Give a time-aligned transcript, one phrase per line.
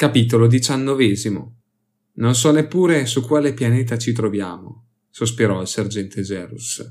[0.00, 1.52] Capitolo XIX
[2.14, 6.82] Non so neppure su quale pianeta ci troviamo, sospirò il sergente Zerus.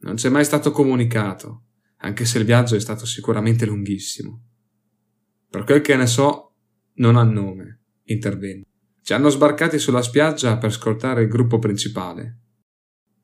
[0.00, 1.68] Non c'è mai stato comunicato,
[2.00, 4.42] anche se il viaggio è stato sicuramente lunghissimo.
[5.48, 6.56] Per quel che ne so,
[6.96, 8.66] non ha nome, intervenne.
[9.00, 12.40] Ci hanno sbarcati sulla spiaggia per scortare il gruppo principale.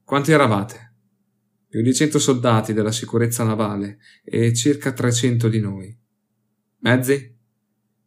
[0.02, 0.94] Quanti eravate?
[1.68, 5.94] Più di cento soldati della sicurezza navale e circa trecento di noi.
[6.78, 7.36] Mezzi?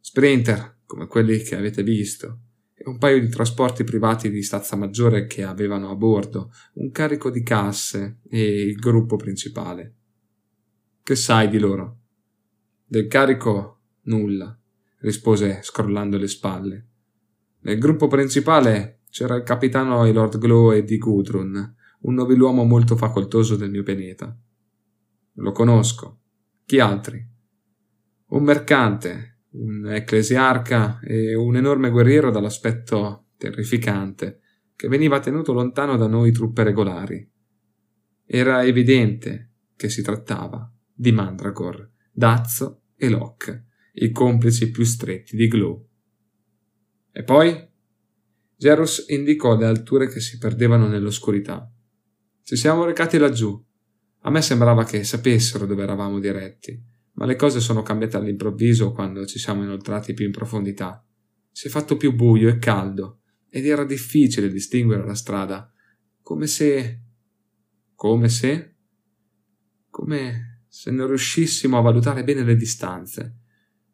[0.00, 2.40] Sprinter, come quelli che avete visto,
[2.74, 7.30] e un paio di trasporti privati di stazza maggiore che avevano a bordo un carico
[7.30, 9.94] di casse e il gruppo principale.
[11.02, 12.00] Che sai di loro?
[12.84, 14.54] Del carico nulla,
[14.98, 16.86] rispose scrollando le spalle.
[17.60, 23.56] Nel gruppo principale c'era il capitano Lord Glow e di Gudrun, un nobiluomo molto facoltoso
[23.56, 24.38] del mio pianeta.
[25.36, 26.20] Lo conosco.
[26.66, 27.26] Chi altri?
[28.26, 34.40] Un mercante, un ecclesiarca e un enorme guerriero dall'aspetto terrificante,
[34.76, 37.30] che veniva tenuto lontano da noi truppe regolari.
[38.24, 45.48] Era evidente che si trattava di Mandragor, Dazzo e Locke, i complici più stretti di
[45.48, 45.88] Glow.
[47.12, 47.70] E poi?
[48.56, 51.70] Gerus indicò le alture che si perdevano nell'oscurità.
[52.42, 53.62] Ci siamo recati laggiù.
[54.20, 56.80] A me sembrava che sapessero dove eravamo diretti,
[57.22, 61.06] ma le cose sono cambiate all'improvviso quando ci siamo inoltrati più in profondità.
[61.52, 65.72] Si è fatto più buio e caldo, ed era difficile distinguere la strada,
[66.20, 67.00] come se.
[67.94, 68.74] come se.
[69.88, 73.36] come se non riuscissimo a valutare bene le distanze.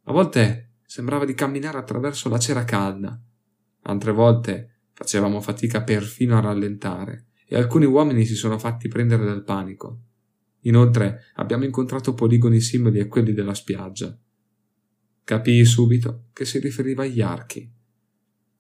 [0.05, 3.23] A volte sembrava di camminare attraverso la cera calda,
[3.83, 9.45] altre volte facevamo fatica perfino a rallentare, e alcuni uomini si sono fatti prendere dal
[9.45, 10.05] panico.
[10.69, 14.17] Inoltre abbiamo incontrato poligoni simili a quelli della spiaggia.
[15.25, 17.71] Capii subito che si riferiva agli archi.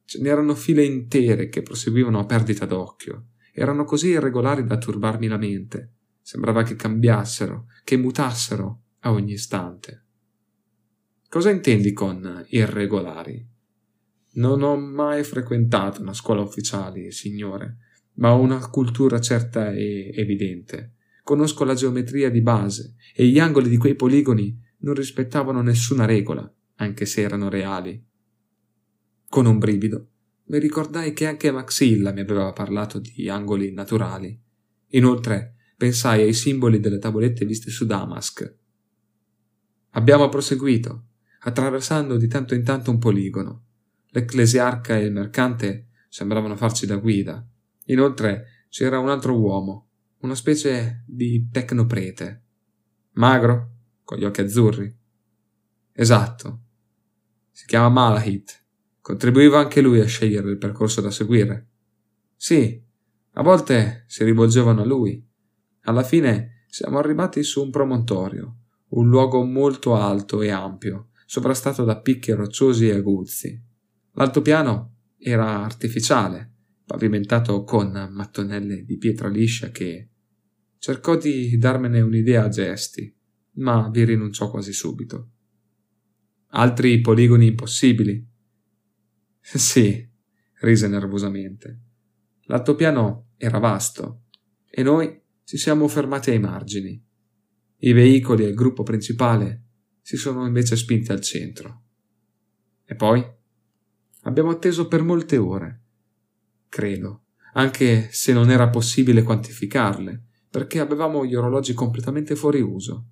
[0.05, 3.29] Ce n'erano file intere che proseguivano a perdita d'occhio.
[3.53, 5.93] Erano così irregolari da turbarmi la mente.
[6.23, 10.05] Sembrava che cambiassero, che mutassero a ogni istante.
[11.29, 13.47] Cosa intendi con irregolari?
[14.35, 17.77] Non ho mai frequentato una scuola ufficiale, signore,
[18.15, 20.95] ma ho una cultura certa e evidente
[21.29, 26.51] conosco la geometria di base e gli angoli di quei poligoni non rispettavano nessuna regola,
[26.77, 28.03] anche se erano reali.
[29.29, 30.09] Con un brivido
[30.45, 34.41] mi ricordai che anche Maxilla mi aveva parlato di angoli naturali.
[34.93, 38.57] Inoltre pensai ai simboli delle tavolette viste su Damask.
[39.91, 41.09] Abbiamo proseguito,
[41.41, 43.67] attraversando di tanto in tanto un poligono.
[44.13, 47.47] L'ecclesiarca e il mercante sembravano farci da guida.
[47.89, 49.88] Inoltre c'era un altro uomo,
[50.21, 52.43] una specie di tecnoprete.
[53.13, 53.71] Magro,
[54.05, 54.97] con gli occhi azzurri.
[55.93, 56.63] Esatto.
[57.51, 58.65] Si chiama Malahit.
[59.01, 61.69] Contribuiva anche lui a scegliere il percorso da seguire.
[62.37, 62.83] Sì,
[63.33, 65.25] a volte si rivolgevano a lui.
[65.83, 68.57] Alla fine siamo arrivati su un promontorio,
[68.89, 73.63] un luogo molto alto e ampio, sovrastato da picchi rocciosi e aguzzi.
[74.13, 76.53] L'altopiano era artificiale,
[76.89, 80.09] pavimentato con mattonelle di pietra liscia che
[80.79, 83.15] cercò di darmene un'idea a gesti,
[83.57, 85.33] ma vi rinunciò quasi subito.
[86.53, 88.27] Altri poligoni impossibili?
[89.41, 90.07] Sì,
[90.61, 91.81] rise nervosamente.
[92.45, 94.25] L'altopiano era vasto
[94.65, 97.03] e noi ci siamo fermati ai margini.
[97.81, 99.65] I veicoli e il gruppo principale
[100.01, 101.83] si sono invece spinti al centro.
[102.85, 103.23] E poi
[104.23, 105.83] abbiamo atteso per molte ore
[106.69, 107.25] credo,
[107.55, 113.07] anche se non era possibile quantificarle, perché avevamo gli orologi completamente fuori uso.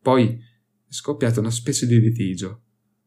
[0.00, 2.62] Poi è scoppiata una specie di litigio.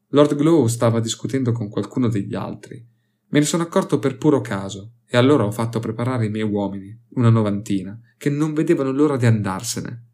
[0.10, 2.86] Lord Glow stava discutendo con qualcuno degli altri.
[3.30, 6.96] Me ne sono accorto per puro caso, e allora ho fatto preparare i miei uomini,
[7.12, 10.06] una novantina, che non vedevano l'ora di andarsene.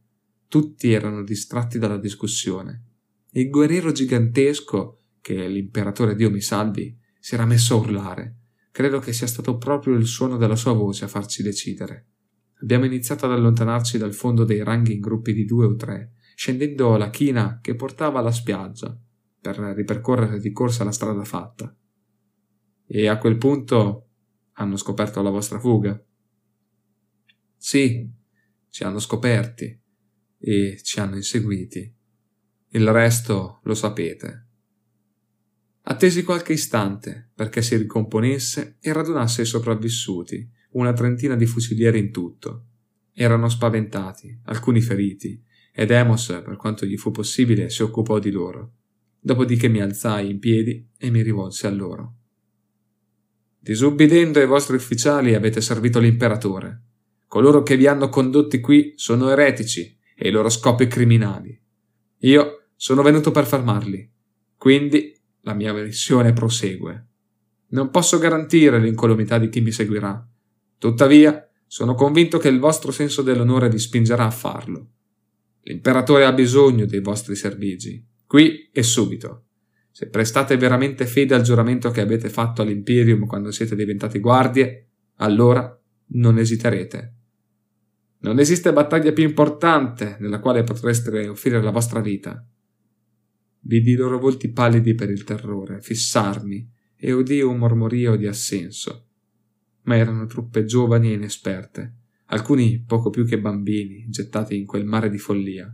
[0.47, 2.85] Tutti erano distratti dalla discussione.
[3.31, 8.38] Il guerriero gigantesco, che l'imperatore Dio mi salvi, si era messo a urlare
[8.71, 12.07] Credo che sia stato proprio il suono della sua voce a farci decidere.
[12.61, 16.97] Abbiamo iniziato ad allontanarci dal fondo dei ranghi in gruppi di due o tre, scendendo
[16.97, 18.97] la china che portava alla spiaggia,
[19.41, 21.75] per ripercorrere di corsa la strada fatta.
[22.85, 24.07] E a quel punto
[24.53, 26.01] hanno scoperto la vostra fuga.
[27.55, 28.09] Sì,
[28.69, 29.81] ci hanno scoperti
[30.37, 31.95] e ci hanno inseguiti.
[32.69, 34.48] Il resto lo sapete.
[35.91, 42.11] Attesi qualche istante perché si ricomponesse e radunasse i sopravvissuti, una trentina di fusilieri in
[42.11, 42.65] tutto.
[43.11, 45.43] Erano spaventati, alcuni feriti,
[45.73, 48.73] ed Emos, per quanto gli fu possibile, si occupò di loro.
[49.19, 52.15] dopodiché mi alzai in piedi e mi rivolsi a loro.
[53.59, 56.83] Disubbidendo ai vostri ufficiali avete servito l'imperatore.
[57.27, 61.59] Coloro che vi hanno condotti qui sono eretici e i loro scopi criminali.
[62.19, 64.09] Io sono venuto per fermarli,
[64.55, 67.07] quindi la mia missione prosegue.
[67.69, 70.27] Non posso garantire l'incolumità di chi mi seguirà.
[70.77, 74.87] Tuttavia, sono convinto che il vostro senso dell'onore vi spingerà a farlo.
[75.61, 79.43] L'imperatore ha bisogno dei vostri servigi, qui e subito.
[79.91, 84.87] Se prestate veramente fede al giuramento che avete fatto all'Imperium quando siete diventati guardie,
[85.17, 85.77] allora
[86.13, 87.13] non esiterete.
[88.21, 92.43] Non esiste battaglia più importante nella quale potreste offrire la vostra vita.
[93.61, 99.07] Vidi i loro volti pallidi per il terrore, fissarmi, e udii un mormorio di assenso.
[99.83, 101.95] Ma erano truppe giovani e inesperte,
[102.25, 105.73] alcuni poco più che bambini, gettati in quel mare di follia.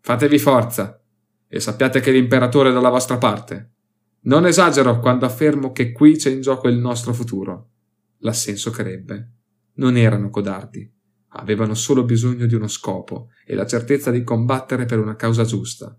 [0.00, 1.02] Fatevi forza,
[1.46, 3.72] e sappiate che l'imperatore è dalla vostra parte.
[4.20, 7.70] Non esagero quando affermo che qui c'è in gioco il nostro futuro.
[8.18, 9.32] L'assenso crebbe.
[9.74, 10.90] Non erano codardi.
[11.32, 15.98] Avevano solo bisogno di uno scopo e la certezza di combattere per una causa giusta.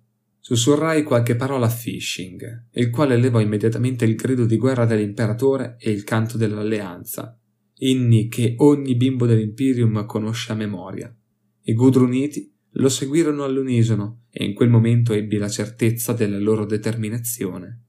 [0.50, 5.92] Sussurrai qualche parola a Fishing, il quale levò immediatamente il grido di guerra dell'imperatore e
[5.92, 7.40] il canto dell'alleanza,
[7.82, 11.16] inni che ogni bimbo dell'Imperium conosce a memoria.
[11.62, 17.84] I Gudruniti lo seguirono all'unisono e in quel momento ebbi la certezza della loro determinazione.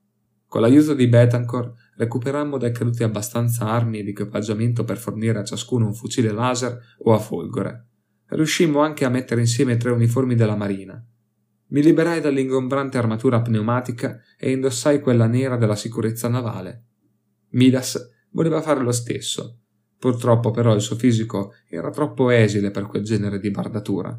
[0.46, 5.86] Con l'aiuto di Betancourt recuperammo dai caduti abbastanza armi ed equipaggiamento per fornire a ciascuno
[5.86, 7.86] un fucile laser o a folgore.
[8.26, 11.02] Riuscimmo anche a mettere insieme tre uniformi della marina.
[11.70, 16.84] Mi liberai dall'ingombrante armatura pneumatica e indossai quella nera della sicurezza navale.
[17.50, 19.58] Midas voleva fare lo stesso.
[19.98, 24.18] Purtroppo però il suo fisico era troppo esile per quel genere di bardatura.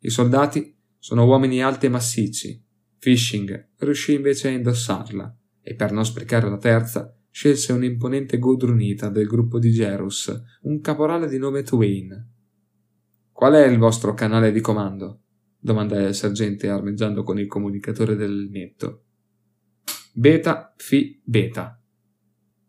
[0.00, 2.64] I soldati sono uomini alti e massicci.
[2.98, 9.26] Fishing riuscì invece a indossarla e per non sprecare la terza scelse un'imponente Gudrunita del
[9.26, 10.32] gruppo di Gerus,
[10.62, 12.30] un caporale di nome Twain.
[13.30, 15.24] Qual è il vostro canale di comando?
[15.66, 19.02] Domandai al sergente armeggiando con il comunicatore dell'elmetto.
[20.12, 21.82] Beta, Fi, Beta.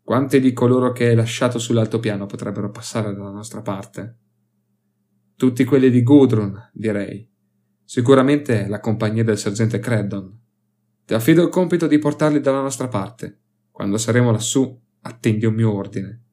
[0.01, 4.17] Quanti di coloro che hai lasciato sull'altopiano potrebbero passare dalla nostra parte?
[5.35, 7.29] Tutti quelli di Gudrun, direi.
[7.83, 10.35] Sicuramente la compagnia del sergente Creddon.
[11.05, 13.41] Ti affido il compito di portarli dalla nostra parte.
[13.69, 16.23] Quando saremo lassù, attendi un mio ordine.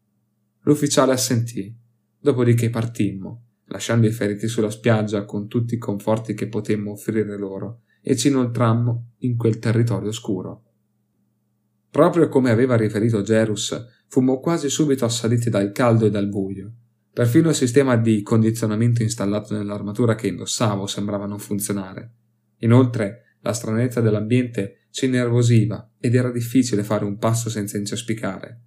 [0.63, 1.77] L'ufficiale assentì,
[2.19, 7.81] dopodiché partimmo, lasciando i feriti sulla spiaggia con tutti i conforti che potemmo offrire loro,
[8.01, 10.63] e ci inoltrammo in quel territorio oscuro.
[11.91, 16.75] Proprio come aveva riferito Gerus, fummo quasi subito assaliti dal caldo e dal buio,
[17.15, 22.11] Perfino il sistema di condizionamento installato nell'armatura che indossavo sembrava non funzionare.
[22.59, 28.63] Inoltre, la stranezza dell'ambiente ci innervosiva ed era difficile fare un passo senza incespicare.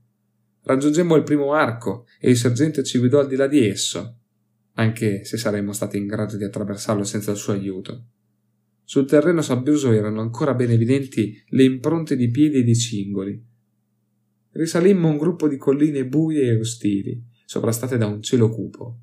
[0.63, 4.19] Raggiungemmo il primo arco e il sergente ci guidò al di là di esso,
[4.79, 8.05] anche se saremmo stati in grado di attraversarlo senza il suo aiuto.
[8.83, 13.43] Sul terreno sabbioso erano ancora ben evidenti le impronte di piedi e di cingoli.
[14.51, 18.99] Risalimmo un gruppo di colline buie e ostili, sovrastate da un cielo cupo.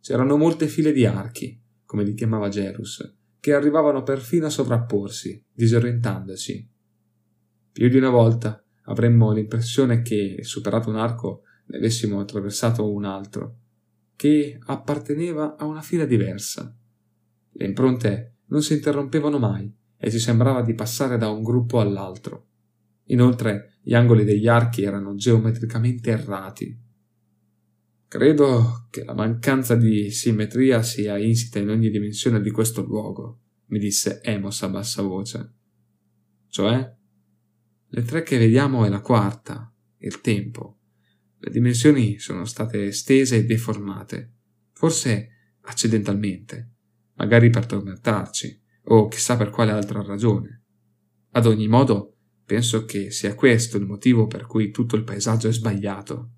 [0.00, 6.68] C'erano molte file di archi, come li chiamava Gerus, che arrivavano perfino a sovrapporsi, disorientandoci.
[7.72, 13.58] Più di una volta avremmo l'impressione che, superato un arco, ne avessimo attraversato un altro,
[14.20, 16.76] che apparteneva a una fila diversa.
[17.52, 22.48] Le impronte non si interrompevano mai e ci sembrava di passare da un gruppo all'altro.
[23.04, 26.78] Inoltre gli angoli degli archi erano geometricamente errati,
[28.10, 33.78] Credo che la mancanza di simmetria sia insita in ogni dimensione di questo luogo, mi
[33.78, 35.54] disse Emos a bassa voce.
[36.48, 36.94] Cioè?
[37.86, 40.79] Le tre che vediamo è la quarta, il tempo.
[41.42, 44.34] Le dimensioni sono state estese e deformate,
[44.72, 45.28] forse
[45.62, 46.72] accidentalmente,
[47.14, 50.64] magari per tormentarci, o chissà per quale altra ragione.
[51.30, 55.52] Ad ogni modo, penso che sia questo il motivo per cui tutto il paesaggio è
[55.52, 56.32] sbagliato.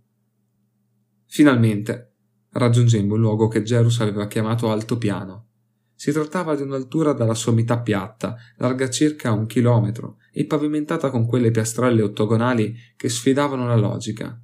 [1.26, 2.14] Finalmente
[2.50, 5.48] raggiungemmo il luogo che Gerus aveva chiamato altopiano.
[5.96, 11.50] Si trattava di un'altura dalla sommità piatta, larga circa un chilometro e pavimentata con quelle
[11.50, 14.40] piastrelle ottagonali che sfidavano la logica.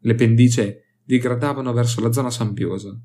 [0.00, 2.98] Le pendicie digradavano verso la zona sabbiosa.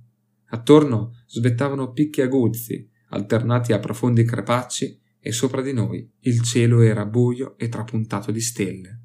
[0.50, 7.04] Attorno svettavano picchi aguzzi, alternati a profondi crepacci, e sopra di noi il cielo era
[7.04, 9.00] buio e trapuntato di stelle.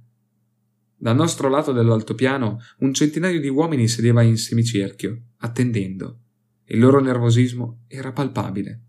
[0.95, 6.19] Dal nostro lato dell'altopiano un centinaio di uomini sedeva in semicerchio, attendendo.
[6.67, 8.83] Il loro nervosismo era palpabile.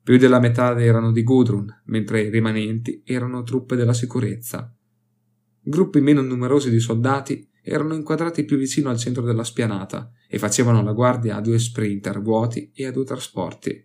[0.00, 4.72] Più della metà erano di Gudrun, mentre i rimanenti erano truppe della sicurezza.
[5.60, 10.84] Gruppi meno numerosi di soldati erano inquadrati più vicino al centro della spianata e facevano
[10.84, 13.84] la guardia a due sprinter vuoti e a due trasporti,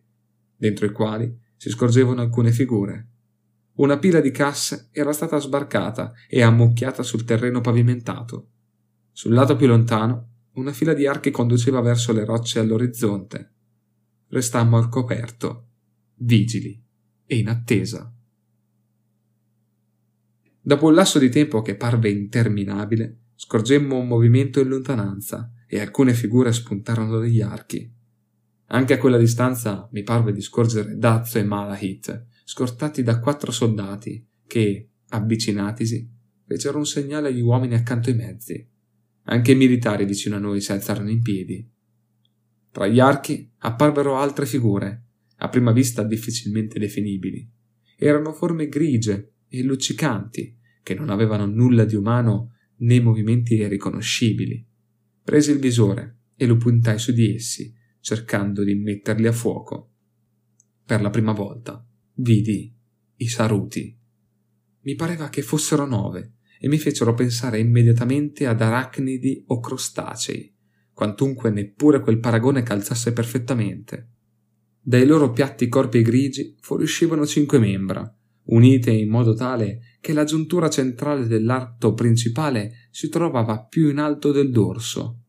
[0.55, 3.07] dentro i quali si scorgevano alcune figure.
[3.73, 8.49] Una pila di casse era stata sbarcata e ammucchiata sul terreno pavimentato.
[9.11, 13.53] Sul lato più lontano, una fila di archi conduceva verso le rocce all'orizzonte.
[14.27, 15.69] Restammo al coperto
[16.17, 16.79] vigili
[17.25, 18.13] e in attesa.
[20.63, 26.13] Dopo un lasso di tempo che parve interminabile, scorgemmo un movimento in lontananza e alcune
[26.13, 27.91] figure spuntarono dagli archi.
[28.67, 34.23] Anche a quella distanza mi parve di scorgere Dazzo e Malahit, scortati da quattro soldati
[34.45, 36.07] che, avvicinatisi,
[36.45, 38.69] fecero un segnale agli uomini accanto ai mezzi.
[39.23, 41.67] Anche i militari vicino a noi si alzarono in piedi.
[42.69, 45.05] Tra gli archi apparvero altre figure,
[45.37, 47.49] a prima vista difficilmente definibili.
[47.97, 52.51] Erano forme grigie e luccicanti, che non avevano nulla di umano
[52.81, 54.65] né movimenti riconoscibili.
[55.23, 59.91] Presi il visore e lo puntai su di essi, cercando di metterli a fuoco.
[60.85, 61.85] Per la prima volta
[62.15, 62.73] vidi
[63.15, 63.97] i saruti.
[64.81, 70.53] Mi pareva che fossero nove e mi fecero pensare immediatamente ad arachnidi o crostacei,
[70.91, 74.09] quantunque neppure quel paragone calzasse perfettamente.
[74.81, 78.11] Dai loro piatti corpi grigi fuoriuscivano cinque membra,
[78.45, 84.31] unite in modo tale che la giuntura centrale dell'arto principale si trovava più in alto
[84.31, 85.19] del dorso.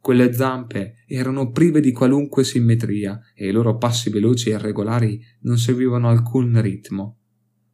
[0.00, 5.58] Quelle zampe erano prive di qualunque simmetria e i loro passi veloci e irregolari non
[5.58, 7.18] seguivano alcun ritmo.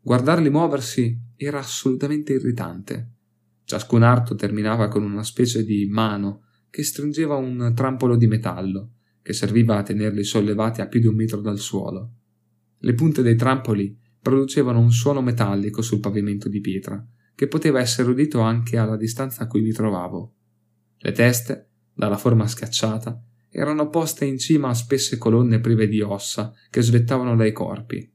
[0.00, 3.12] Guardarli muoversi era assolutamente irritante.
[3.64, 9.32] Ciascun arto terminava con una specie di mano che stringeva un trampolo di metallo che
[9.32, 12.14] serviva a tenerli sollevati a più di un metro dal suolo.
[12.78, 18.10] Le punte dei trampoli producevano un suono metallico sul pavimento di pietra, che poteva essere
[18.10, 20.34] udito anche alla distanza a cui mi trovavo.
[20.98, 26.52] Le teste, dalla forma schiacciata, erano poste in cima a spesse colonne prive di ossa
[26.68, 28.08] che svettavano dai corpi.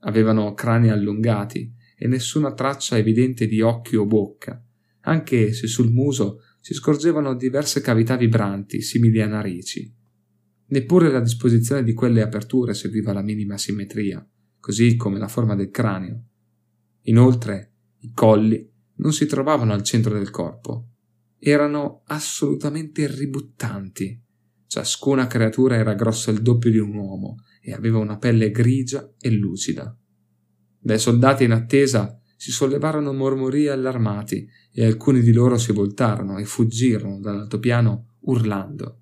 [0.00, 4.60] Avevano crani allungati e nessuna traccia evidente di occhi o bocca,
[5.02, 9.92] anche se sul muso si scorgevano diverse cavità vibranti simili a narici.
[10.66, 14.26] Neppure la disposizione di quelle aperture seguiva la minima simmetria,
[14.62, 16.22] così come la forma del cranio.
[17.06, 18.64] Inoltre, i colli
[18.98, 20.90] non si trovavano al centro del corpo.
[21.36, 24.22] Erano assolutamente ributtanti.
[24.68, 29.30] Ciascuna creatura era grossa il doppio di un uomo e aveva una pelle grigia e
[29.32, 29.98] lucida.
[30.78, 36.44] Dai soldati in attesa si sollevarono mormorii allarmati e alcuni di loro si voltarono e
[36.44, 39.00] fuggirono dall'altopiano urlando.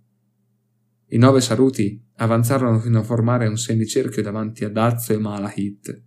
[1.09, 6.02] I nove saruti avanzarono fino a formare un semicerchio davanti a Dazzo e Malahit.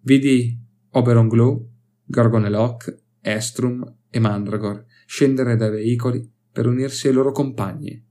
[0.00, 0.58] Vidi
[0.90, 1.70] Oberon Glow,
[2.04, 8.04] Gorgonelok, Estrum e Mandragor scendere dai veicoli per unirsi ai loro compagni.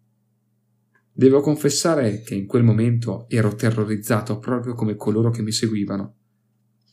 [1.11, 6.15] Devo confessare che in quel momento ero terrorizzato proprio come coloro che mi seguivano.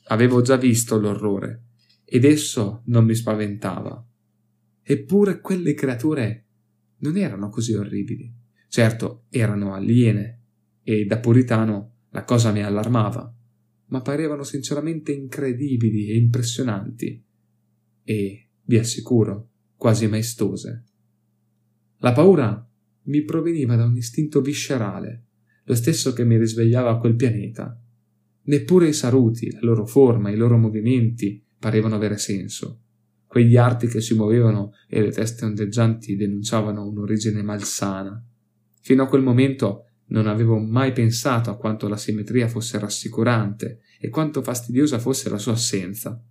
[0.09, 1.65] Avevo già visto l'orrore
[2.05, 4.07] ed esso non mi spaventava.
[4.83, 6.47] Eppure quelle creature
[6.99, 8.33] non erano così orribili.
[8.69, 10.42] Certo, erano aliene
[10.83, 13.35] e da puritano la cosa mi allarmava,
[13.87, 17.25] ma parevano sinceramente incredibili e impressionanti
[18.05, 20.85] e, vi assicuro, quasi maestose.
[21.99, 22.69] La paura
[23.05, 25.25] mi proveniva da un istinto viscerale,
[25.65, 27.79] lo stesso che mi risvegliava a quel pianeta.
[28.45, 32.81] Neppure i saruti, la loro forma, i loro movimenti parevano avere senso.
[33.27, 38.23] Quegli arti che si muovevano e le teste ondeggianti denunciavano un'origine malsana
[38.83, 44.11] Fino a quel momento non avevo mai pensato a quanto la simmetria fosse rassicurante e
[44.11, 46.23] quanto fastidiosa fosse la sua assenza.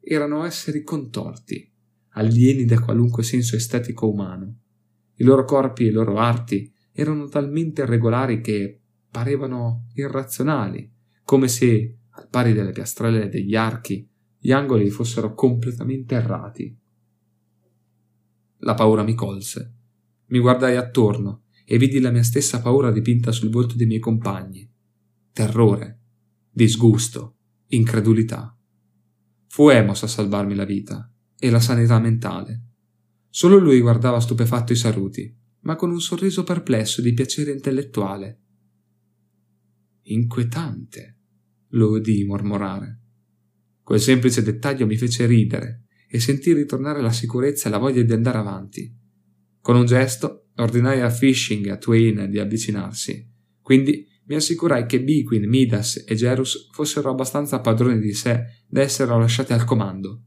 [0.00, 1.70] Erano esseri contorti,
[2.10, 4.58] alieni da qualunque senso estetico umano.
[5.16, 10.88] I loro corpi e i loro arti erano talmente irregolari che parevano irrazionali,
[11.24, 14.08] come se, al pari delle piastrelle e degli archi,
[14.38, 16.78] gli angoli fossero completamente errati.
[18.58, 19.72] La paura mi colse.
[20.26, 24.70] Mi guardai attorno e vidi la mia stessa paura dipinta sul volto dei miei compagni.
[25.32, 26.00] Terrore,
[26.50, 27.36] disgusto,
[27.68, 28.56] incredulità.
[29.48, 32.62] Fu Emos a salvarmi la vita e la sanità mentale.
[33.30, 38.40] Solo lui guardava stupefatto i saluti, ma con un sorriso perplesso di piacere intellettuale.
[40.02, 41.18] Inquietante,
[41.68, 43.00] lo udii mormorare.
[43.82, 48.12] Quel semplice dettaglio mi fece ridere e sentì ritornare la sicurezza e la voglia di
[48.12, 48.94] andare avanti.
[49.60, 53.28] Con un gesto ordinai a Fishing e a Twain di avvicinarsi,
[53.60, 59.10] quindi mi assicurai che Biquin, Midas e Gerus fossero abbastanza padroni di sé da essere
[59.10, 60.22] lasciati al comando.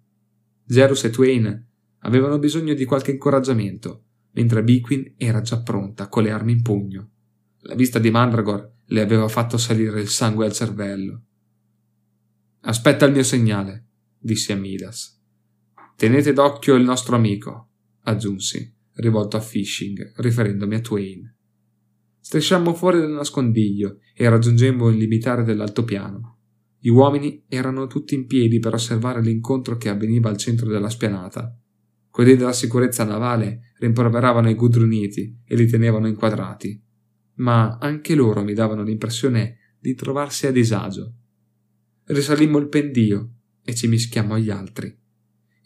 [0.64, 1.66] Gerus e Twain
[2.00, 4.04] avevano bisogno di qualche incoraggiamento,
[4.34, 7.12] mentre Biquin era già pronta con le armi in pugno.
[7.62, 11.24] La vista di Mandragor le aveva fatto salire il sangue al cervello.
[12.62, 13.88] Aspetta il mio segnale,
[14.20, 15.20] dissi a Midas.
[15.96, 17.70] Tenete d'occhio il nostro amico,
[18.04, 21.36] aggiunsi, rivolto a Fishing, riferendomi a Twain.
[22.20, 26.40] Strisciammo fuori dal nascondiglio e raggiungemmo il limitare dell'altopiano.
[26.80, 31.58] Gli uomini erano tutti in piedi per osservare l'incontro che avveniva al centro della spianata.
[32.10, 36.82] Quelli della sicurezza navale rimproveravano i gudruniti e li tenevano inquadrati,
[37.36, 41.14] ma anche loro mi davano l'impressione di trovarsi a disagio.
[42.06, 45.06] Risalimmo il pendio e ci mischiammo agli altri.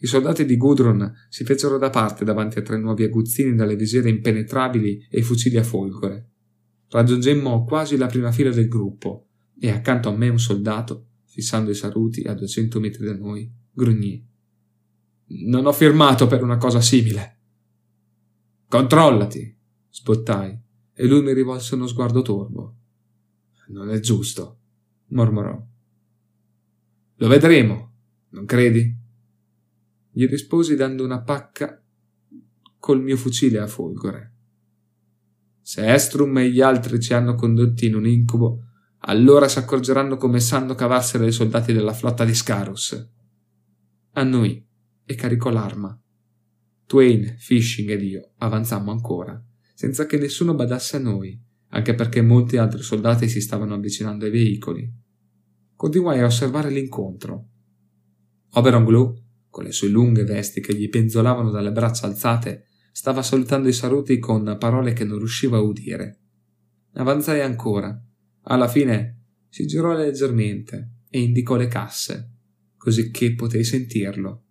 [0.02, 4.10] I soldati di Gudrun si fecero da parte davanti a tre nuovi aguzzini dalle visiere
[4.10, 6.30] impenetrabili e i fucili a folgore.
[6.88, 9.28] Raggiungemmo quasi la prima fila del gruppo
[9.60, 14.26] e accanto a me un soldato, fissando i saluti a duecento metri da noi, grugnì.
[15.46, 17.38] Non ho firmato per una cosa simile.
[18.66, 19.56] Controllati,
[19.88, 20.60] spottai,
[20.94, 22.76] e lui mi rivolse uno sguardo torvo.
[23.68, 24.58] Non è giusto,
[25.10, 25.64] mormorò.
[27.14, 27.92] Lo vedremo,
[28.30, 28.98] non credi?
[30.14, 31.82] Gli risposi dando una pacca
[32.78, 34.34] col mio fucile a folgore.
[35.62, 38.58] Se Estrum e gli altri ci hanno condotti in un incubo,
[39.04, 43.10] allora si accorgeranno come sanno cavarsene i soldati della flotta di Scarus.
[44.12, 44.62] Annui
[45.04, 45.98] e caricò l'arma.
[46.84, 49.42] Twain, Fishing ed io avanzammo ancora,
[49.72, 54.30] senza che nessuno badasse a noi, anche perché molti altri soldati si stavano avvicinando ai
[54.30, 54.92] veicoli.
[55.74, 57.48] Continuai a osservare l'incontro.
[58.50, 59.21] Oberon Glue,
[59.52, 64.18] con le sue lunghe vesti che gli penzolavano dalle braccia alzate, stava salutando i saluti
[64.18, 66.20] con parole che non riusciva a udire.
[66.94, 68.02] Avanzai ancora.
[68.44, 72.32] Alla fine si girò leggermente e indicò le casse,
[72.78, 74.44] così che potei sentirlo.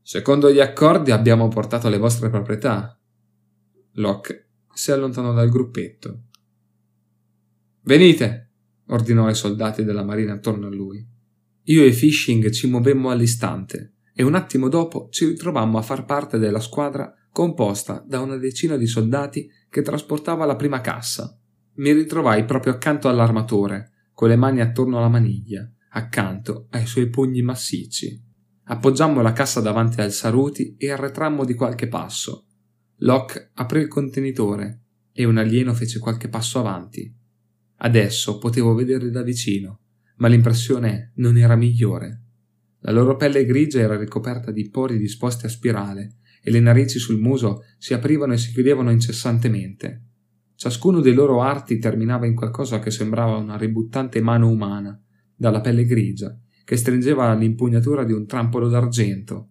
[0.00, 2.98] Secondo gli accordi abbiamo portato le vostre proprietà.
[3.92, 6.22] Locke si allontanò dal gruppetto.
[7.82, 8.52] Venite,
[8.86, 11.06] ordinò ai soldati della marina attorno a lui.
[11.70, 16.38] Io e Fishing ci movemmo all'istante e un attimo dopo ci ritrovammo a far parte
[16.38, 21.38] della squadra composta da una decina di soldati che trasportava la prima cassa.
[21.74, 27.42] Mi ritrovai proprio accanto all'armatore, con le mani attorno alla maniglia, accanto ai suoi pugni
[27.42, 28.18] massicci.
[28.64, 32.46] Appoggiammo la cassa davanti al Saruti e arretrammo di qualche passo.
[33.00, 37.14] Locke aprì il contenitore e un alieno fece qualche passo avanti.
[37.76, 39.80] Adesso potevo vederli da vicino,
[40.18, 42.22] ma l'impressione non era migliore.
[42.80, 47.18] La loro pelle grigia era ricoperta di pori disposti a spirale e le narici sul
[47.18, 50.04] muso si aprivano e si chiudevano incessantemente.
[50.54, 55.00] Ciascuno dei loro arti terminava in qualcosa che sembrava una ributtante mano umana,
[55.34, 59.50] dalla pelle grigia, che stringeva l'impugnatura di un trampolo d'argento.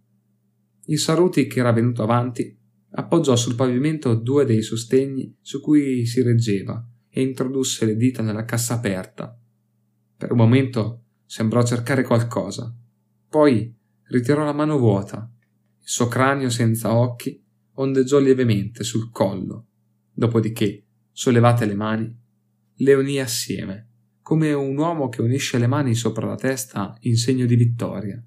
[0.86, 2.58] Il Saruti, che era venuto avanti,
[2.92, 8.46] appoggiò sul pavimento due dei sostegni su cui si reggeva e introdusse le dita nella
[8.46, 9.38] cassa aperta.
[10.18, 12.76] Per un momento sembrò cercare qualcosa,
[13.30, 15.32] poi ritirò la mano vuota.
[15.80, 17.42] Il suo cranio senza occhi
[17.74, 19.68] ondeggiò lievemente sul collo,
[20.12, 22.20] dopodiché, sollevate le mani,
[22.76, 23.88] le unì assieme
[24.28, 28.22] come un uomo che unisce le mani sopra la testa in segno di vittoria.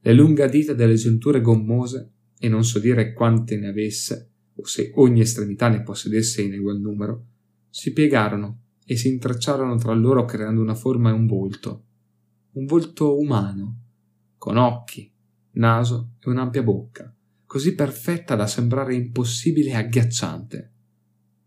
[0.00, 4.92] Le lunghe dita delle giunture gommose, e non so dire quante ne avesse, o se
[4.94, 7.26] ogni estremità ne possedesse in egual numero,
[7.68, 11.84] si piegarono e si intrecciarono tra loro creando una forma e un volto.
[12.52, 13.80] Un volto umano,
[14.38, 15.12] con occhi,
[15.54, 17.12] naso e un'ampia bocca,
[17.44, 20.72] così perfetta da sembrare impossibile e agghiacciante.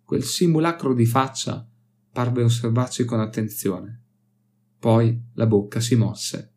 [0.03, 1.67] Quel simulacro di faccia
[2.11, 4.03] parve osservarci con attenzione.
[4.77, 6.53] Poi la bocca si mosse.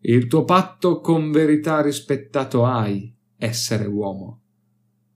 [0.00, 4.42] Il tuo patto con verità rispettato hai, essere uomo.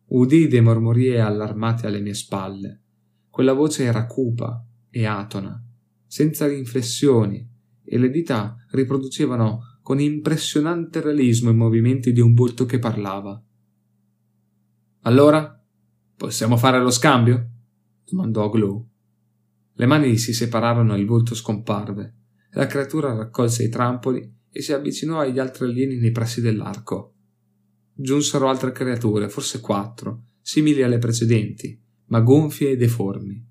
[0.07, 2.83] Udii dei mormorie allarmati alle mie spalle.
[3.39, 5.65] Quella voce era cupa e atona,
[6.09, 7.49] senza inflessioni,
[7.85, 13.41] e le dita riproducevano con impressionante realismo i movimenti di un volto che parlava.
[15.03, 15.65] Allora?
[16.17, 17.51] Possiamo fare lo scambio?
[18.05, 18.89] domandò Glow.
[19.73, 22.15] Le mani si separarono e il volto scomparve.
[22.55, 27.15] La creatura raccolse i trampoli e si avvicinò agli altri alieni nei pressi dell'arco.
[27.95, 33.47] Giunsero altre creature, forse quattro, simili alle precedenti, ma gonfie e deformi.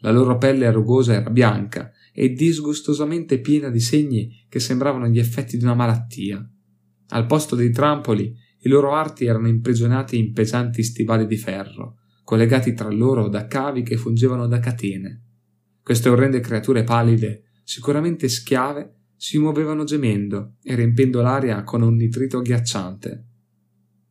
[0.00, 5.56] La loro pelle rugosa era bianca e disgustosamente piena di segni che sembravano gli effetti
[5.56, 6.48] di una malattia.
[7.08, 12.72] Al posto dei trampoli, i loro arti erano imprigionati in pesanti stivali di ferro, collegati
[12.72, 15.22] tra loro da cavi che fungevano da catene.
[15.82, 22.40] Queste orrende creature pallide, sicuramente schiave, si muovevano gemendo e riempendo l'aria con un nitrito
[22.40, 23.26] ghiacciante.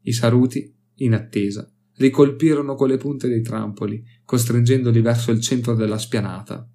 [0.01, 5.73] I saruti, in attesa, li colpirono con le punte dei trampoli, costringendoli verso il centro
[5.75, 6.67] della spianata.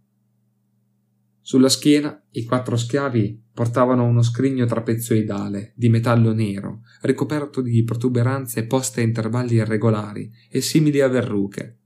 [1.40, 8.66] Sulla schiena i quattro schiavi portavano uno scrigno trapezoidale di metallo nero, ricoperto di protuberanze
[8.66, 11.78] poste a intervalli irregolari e simili a verruche.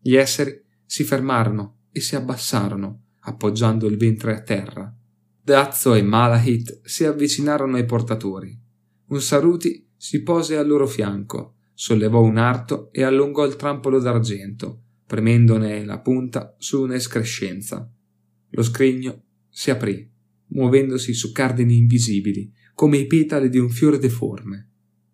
[0.00, 4.94] Gli esseri si fermarono e si abbassarono, appoggiando il ventre a terra.
[5.42, 8.56] Dazzo e Malahit si avvicinarono ai portatori.
[9.06, 14.82] Un Saruti si pose al loro fianco, sollevò un arto e allungò il trampolo d'argento,
[15.06, 17.90] premendone la punta su un'escrescenza.
[18.50, 20.10] Lo scrigno si aprì,
[20.48, 24.70] muovendosi su cardini invisibili, come i petali di un fiore deforme.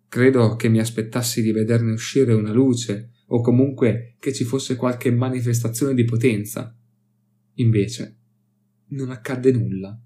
[0.07, 5.11] Credo che mi aspettassi di vederne uscire una luce, o comunque che ci fosse qualche
[5.11, 6.75] manifestazione di potenza.
[7.55, 8.17] Invece
[8.87, 9.99] non accadde nulla.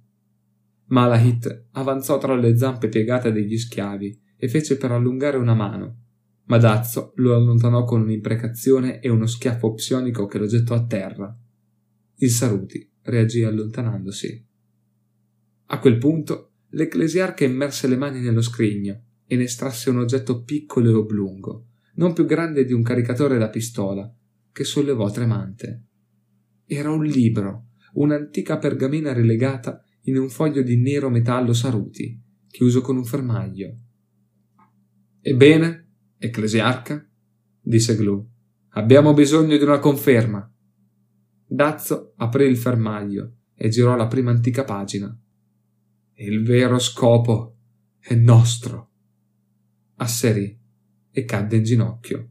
[0.88, 6.03] Malahit avanzò tra le zampe piegate degli schiavi e fece per allungare una mano,
[6.46, 11.38] ma Dazzo lo allontanò con un'imprecazione e uno schiaffo psionico che lo gettò a terra.
[12.16, 14.46] Il Saruti reagì allontanandosi.
[15.68, 20.90] A quel punto l'ecclesiarca immerse le mani nello scrigno e ne estrasse un oggetto piccolo
[20.90, 24.12] e oblungo, non più grande di un caricatore da pistola,
[24.52, 25.84] che sollevò tremante.
[26.66, 32.98] Era un libro, un'antica pergamena rilegata in un foglio di nero metallo saruti, chiuso con
[32.98, 33.78] un fermaglio.
[35.22, 35.83] Ebbene,
[36.26, 37.06] ecclesiarca,
[37.60, 38.26] disse Glu,
[38.70, 40.50] abbiamo bisogno di una conferma.
[41.46, 45.16] Dazzo aprì il fermaglio e girò la prima antica pagina.
[46.14, 47.58] Il vero scopo
[48.00, 48.92] è nostro,
[49.96, 50.58] asserì
[51.12, 52.30] e cadde in ginocchio.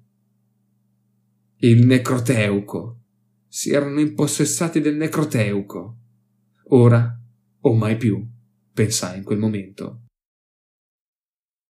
[1.57, 2.98] Il necroteuco.
[3.46, 5.98] Si erano impossessati del necroteuco.
[6.68, 7.20] Ora
[7.61, 8.26] o mai più,
[8.72, 10.05] pensai in quel momento.